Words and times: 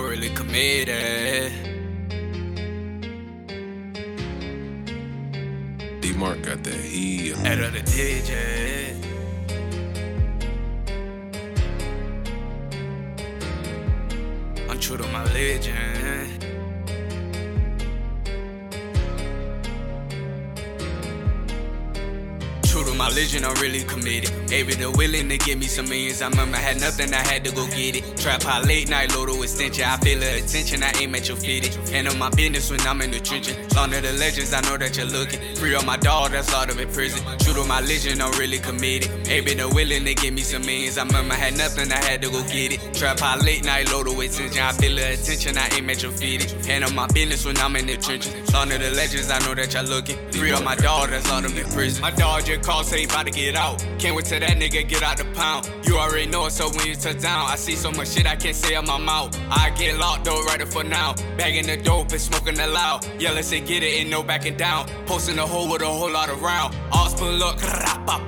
really 0.00 0.30
committed. 0.30 1.52
D 6.00 6.12
Mark 6.14 6.42
got 6.42 6.62
that 6.62 6.74
heat. 6.74 7.36
Head 7.36 7.60
of 7.60 7.72
the 7.72 7.82
digit. 7.82 8.96
I'm 14.68 14.80
true 14.80 14.96
to 14.96 15.06
my 15.08 15.24
legend. 15.32 16.43
To 22.94 22.98
my 22.98 23.08
legend, 23.08 23.44
I'm 23.44 23.54
really 23.60 23.82
committed. 23.82 24.30
Maybe 24.48 24.74
they're 24.74 24.88
willing 24.88 25.28
to 25.28 25.36
give 25.38 25.58
me 25.58 25.66
some 25.66 25.88
millions. 25.88 26.22
I 26.22 26.28
remember 26.28 26.56
I 26.56 26.60
had 26.60 26.80
nothing, 26.80 27.12
I 27.12 27.26
had 27.26 27.44
to 27.44 27.50
go 27.50 27.66
get 27.66 27.96
it. 27.96 28.16
Trap 28.16 28.44
high 28.44 28.60
late 28.60 28.88
night, 28.88 29.12
load 29.16 29.30
extension. 29.42 29.84
I 29.84 29.96
feel 29.96 30.20
the 30.20 30.36
attention, 30.36 30.80
I 30.84 30.92
aim 31.00 31.12
at 31.16 31.26
your 31.26 31.36
fitted. 31.36 31.74
Handle 31.90 32.14
my 32.14 32.30
business 32.30 32.70
when 32.70 32.80
I'm 32.82 33.02
in 33.02 33.10
the 33.10 33.18
trenches. 33.18 33.56
Long 33.74 33.92
of 33.92 34.02
the 34.02 34.12
legends, 34.12 34.54
I 34.54 34.60
know 34.60 34.76
that 34.76 34.96
you're 34.96 35.06
looking. 35.06 35.40
Free 35.56 35.74
on 35.74 35.84
my 35.84 35.96
dog, 35.96 36.30
that's 36.30 36.54
out 36.54 36.70
of 36.70 36.78
in 36.78 36.88
prison. 36.92 37.20
True 37.40 37.54
to 37.54 37.64
my 37.64 37.80
legend, 37.80 38.22
I'm 38.22 38.30
really 38.38 38.60
committed. 38.60 39.10
Maybe 39.26 39.54
they're 39.54 39.68
willing 39.68 40.04
to 40.04 40.14
give 40.14 40.32
me 40.32 40.42
some 40.42 40.62
millions. 40.62 40.96
I 40.96 41.04
remember 41.04 41.34
I 41.34 41.38
had 41.38 41.58
nothing, 41.58 41.90
I 41.90 41.98
had 41.98 42.22
to 42.22 42.30
go 42.30 42.42
get 42.44 42.74
it. 42.74 42.94
Trap 42.94 43.18
high 43.18 43.38
late 43.38 43.64
night, 43.64 43.90
load 43.90 44.06
extension. 44.22 44.62
I 44.62 44.70
feel 44.70 44.94
the 44.94 45.14
attention, 45.14 45.58
I 45.58 45.68
aim 45.74 45.90
at 45.90 46.00
your 46.00 46.12
fitted. 46.12 46.64
Handle 46.64 46.92
my 46.92 47.08
business 47.08 47.44
when 47.44 47.58
I'm 47.58 47.74
in 47.74 47.86
the 47.86 47.96
trenches. 47.96 48.32
Long 48.54 48.70
of 48.70 48.78
the 48.78 48.92
legends, 48.92 49.32
I 49.32 49.40
know 49.40 49.54
that 49.54 49.74
you're 49.74 49.82
looking. 49.82 50.16
Free 50.30 50.52
on 50.52 50.62
my 50.62 50.76
dog, 50.76 51.10
that's 51.10 51.28
out 51.32 51.44
of 51.44 51.58
in 51.58 51.66
prison. 51.70 52.02
My 52.02 52.12
dog 52.12 52.44
just 52.44 52.62
called, 52.62 52.83
say 52.84 53.00
he 53.00 53.04
about 53.04 53.26
to 53.26 53.32
get 53.32 53.56
out. 53.56 53.78
Can't 53.98 54.14
wait 54.14 54.26
till 54.26 54.40
that 54.40 54.50
nigga 54.50 54.86
get 54.86 55.02
out 55.02 55.16
the 55.16 55.24
pound. 55.36 55.70
You 55.84 55.96
already 55.96 56.26
know 56.26 56.46
it, 56.46 56.52
so 56.52 56.68
when 56.70 56.86
you 56.86 56.96
touch 56.96 57.20
down, 57.20 57.50
I 57.50 57.56
see 57.56 57.76
so 57.76 57.90
much 57.90 58.08
shit 58.08 58.26
I 58.26 58.36
can't 58.36 58.56
say 58.56 58.74
out 58.74 58.86
my 58.86 58.98
mouth. 58.98 59.38
I 59.50 59.70
get 59.70 59.98
locked 59.98 60.24
though, 60.24 60.42
right 60.44 60.60
up 60.60 60.68
for 60.68 60.84
now. 60.84 61.14
Bagging 61.36 61.66
the 61.66 61.76
dope 61.76 62.12
and 62.12 62.20
smoking 62.20 62.54
the 62.54 62.66
loud. 62.66 63.06
Yeah, 63.18 63.32
let's 63.32 63.48
say 63.48 63.60
get 63.60 63.82
it, 63.82 63.86
ain't 63.86 64.10
no 64.10 64.22
backing 64.22 64.56
down. 64.56 64.88
Posting 65.06 65.38
a 65.38 65.46
hole 65.46 65.70
with 65.70 65.82
a 65.82 65.86
whole 65.86 66.10
lot 66.10 66.28
of 66.28 66.42
round. 66.42 66.74
All 66.92 67.04
pull 67.14 67.42
up, 67.42 67.58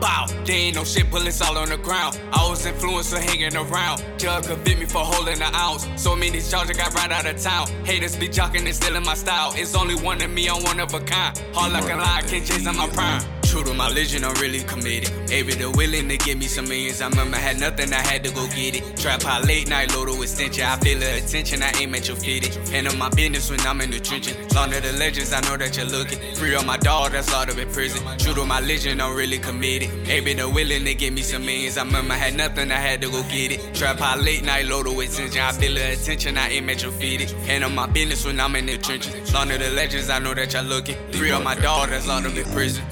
bow. 0.00 0.26
There 0.44 0.56
ain't 0.56 0.76
no 0.76 0.84
shit, 0.84 1.10
bullets 1.10 1.40
all 1.40 1.58
on 1.58 1.68
the 1.68 1.76
ground. 1.76 2.18
I 2.32 2.48
was 2.48 2.64
influencer 2.66 3.18
hanging 3.18 3.56
around. 3.56 4.04
Jug 4.18 4.44
convict 4.44 4.78
me 4.78 4.86
for 4.86 4.98
holding 4.98 5.40
an 5.42 5.54
ounce. 5.54 5.88
So 5.96 6.14
many 6.14 6.40
charges 6.40 6.76
got 6.76 6.94
right 6.94 7.10
out 7.10 7.26
of 7.26 7.40
town. 7.40 7.66
Haters 7.84 8.16
be 8.16 8.28
jocking 8.28 8.64
and 8.64 8.74
stealing 8.74 9.04
my 9.04 9.14
style. 9.14 9.52
It's 9.56 9.74
only 9.74 9.96
one 9.96 10.22
of 10.22 10.30
me, 10.30 10.48
I'm 10.48 10.62
one 10.62 10.80
of 10.80 10.94
a 10.94 11.00
kind. 11.00 11.36
Hard 11.52 11.72
like 11.72 11.92
a 11.92 11.96
lie, 11.96 12.22
can't 12.26 12.46
chase 12.46 12.66
on 12.66 12.76
my 12.76 12.88
prime. 12.88 13.35
True 13.56 13.64
to 13.64 13.72
my 13.72 13.88
legend, 13.88 14.22
I'm 14.22 14.34
really 14.34 14.60
committed. 14.64 15.10
Maybe 15.30 15.54
they're 15.54 15.70
willing 15.70 16.10
to 16.10 16.18
give 16.18 16.36
me 16.36 16.44
some 16.44 16.68
millions. 16.68 17.00
I 17.00 17.08
remember 17.08 17.38
I 17.38 17.40
had 17.40 17.58
nothing, 17.58 17.90
I 17.90 18.06
had 18.06 18.22
to 18.24 18.30
go 18.34 18.46
get 18.48 18.76
it. 18.76 18.98
Trap 18.98 19.22
high 19.22 19.40
late 19.40 19.66
night, 19.66 19.94
load 19.94 20.10
extension. 20.20 20.66
I 20.66 20.76
feel 20.76 20.98
the 20.98 21.16
attention, 21.16 21.62
I 21.62 21.72
aim 21.80 21.94
at 21.94 22.06
your 22.06 22.18
fitted. 22.18 22.54
Handle 22.68 22.94
my 22.96 23.08
business 23.08 23.50
when 23.50 23.60
I'm 23.60 23.80
in 23.80 23.92
the 23.92 23.98
trenches. 23.98 24.36
Long 24.54 24.74
of 24.74 24.82
the 24.82 24.92
legends, 24.92 25.32
I 25.32 25.40
know 25.40 25.56
that 25.56 25.74
you're 25.74 25.86
looking. 25.86 26.18
Free 26.34 26.54
on 26.54 26.66
my 26.66 26.76
dog, 26.76 27.12
that's 27.12 27.32
out 27.32 27.48
of 27.48 27.58
in 27.58 27.66
prison. 27.70 28.06
True 28.18 28.34
to 28.34 28.44
my 28.44 28.60
legend, 28.60 29.00
I'm 29.00 29.16
really 29.16 29.38
committed. 29.38 29.88
Maybe 30.06 30.34
they're 30.34 30.50
willing 30.50 30.84
to 30.84 30.92
give 30.92 31.14
me 31.14 31.22
some 31.22 31.46
millions. 31.46 31.78
I 31.78 31.84
remember 31.84 32.12
I 32.12 32.18
had 32.18 32.34
nothing, 32.34 32.70
I 32.70 32.76
had 32.76 33.00
to 33.00 33.08
go 33.08 33.22
get 33.22 33.52
it. 33.52 33.74
Trap 33.74 34.00
high 34.00 34.16
late 34.16 34.44
night, 34.44 34.66
load 34.66 34.86
extension. 35.00 35.40
I 35.40 35.52
feel 35.52 35.72
the 35.72 35.94
attention, 35.94 36.36
I 36.36 36.50
aim 36.50 36.68
at 36.68 36.82
your 36.82 36.92
fitted. 36.92 37.30
Handle 37.48 37.70
my 37.70 37.86
business 37.86 38.22
when 38.26 38.38
I'm 38.38 38.54
in 38.54 38.66
the 38.66 38.76
trenches. 38.76 39.32
Long 39.32 39.50
of 39.50 39.60
the 39.60 39.70
legends, 39.70 40.10
I 40.10 40.18
know 40.18 40.34
that 40.34 40.52
you're 40.52 40.62
looking. 40.62 40.96
Free 41.12 41.30
on 41.30 41.42
my 41.42 41.54
dog, 41.54 41.88
that's 41.88 42.06
out 42.06 42.26
of 42.26 42.36
in 42.36 42.44
prison. 42.52 42.84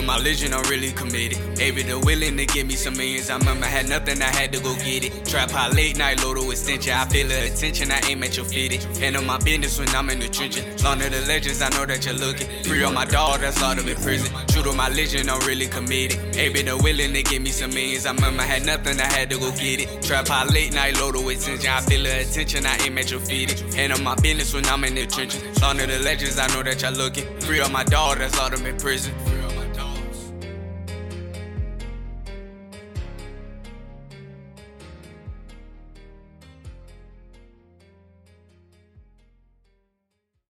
To 0.00 0.06
my 0.06 0.16
legend, 0.16 0.54
I'm 0.54 0.62
really 0.70 0.92
committed. 0.92 1.38
Maybe 1.58 1.82
they're 1.82 1.98
willing 1.98 2.38
to 2.38 2.46
give 2.46 2.66
me 2.66 2.74
some 2.74 2.96
millions. 2.96 3.28
I 3.28 3.36
remember 3.36 3.66
I 3.66 3.68
had 3.68 3.86
nothing, 3.86 4.22
I 4.22 4.32
had 4.32 4.50
to 4.54 4.60
go 4.60 4.74
get 4.76 5.04
it. 5.04 5.26
Trap 5.26 5.50
high 5.50 5.68
late 5.68 5.98
night, 5.98 6.24
load 6.24 6.38
extension. 6.50 6.94
I 6.94 7.04
feel 7.04 7.28
the 7.28 7.52
attention, 7.52 7.92
I 7.92 8.00
aim 8.08 8.22
at 8.22 8.34
your 8.34 8.46
fitted. 8.46 8.82
Handle 8.96 9.22
my 9.22 9.36
business 9.36 9.78
when 9.78 9.90
I'm 9.90 10.08
in 10.08 10.18
the 10.18 10.28
trenches. 10.28 10.82
Long 10.82 11.02
of 11.02 11.10
the 11.10 11.20
legends, 11.28 11.60
I 11.60 11.68
know 11.68 11.84
that 11.84 12.06
you're 12.06 12.14
looking. 12.14 12.48
Free 12.64 12.82
on 12.82 12.94
my 12.94 13.04
dog, 13.04 13.40
that's 13.40 13.62
out 13.62 13.78
of 13.78 13.84
prison. 14.00 14.34
True 14.48 14.62
to 14.62 14.72
my 14.72 14.88
legend, 14.88 15.28
I'm 15.28 15.46
really 15.46 15.66
committed. 15.66 16.18
Maybe 16.34 16.62
they're 16.62 16.78
willing 16.78 17.12
to 17.12 17.22
give 17.22 17.42
me 17.42 17.50
some 17.50 17.68
millions. 17.68 18.06
I 18.06 18.14
remember 18.14 18.40
I 18.40 18.46
had 18.46 18.64
nothing, 18.64 18.98
I 18.98 19.04
had 19.04 19.28
to 19.28 19.38
go 19.38 19.50
get 19.50 19.80
it. 19.80 20.02
Trap 20.02 20.28
high 20.28 20.46
late 20.46 20.72
night, 20.72 20.98
load 20.98 21.16
extension. 21.30 21.68
I 21.68 21.82
feel 21.82 22.02
the 22.04 22.20
attention, 22.20 22.64
I 22.64 22.78
aim 22.86 22.96
at 22.96 23.10
your 23.10 23.20
fitted. 23.20 23.74
Handle 23.74 24.00
my 24.00 24.14
business 24.14 24.54
when 24.54 24.64
I'm 24.64 24.82
in 24.84 24.94
the 24.94 25.04
trenches. 25.04 25.60
Long 25.60 25.78
of 25.78 25.88
the 25.88 25.98
legends, 25.98 26.38
I 26.38 26.46
know 26.54 26.62
that 26.62 26.80
you're 26.80 26.90
looking. 26.90 27.26
Free 27.40 27.60
on 27.60 27.70
my 27.70 27.84
dog, 27.84 28.16
that's 28.16 28.38
out 28.38 28.54
of 28.54 28.78
prison. 28.78 29.12